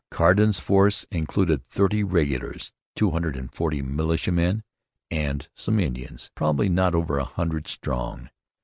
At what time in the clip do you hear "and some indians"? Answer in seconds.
5.11-6.31